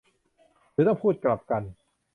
[0.73, 1.63] หรือต้องพูดกลับกัน?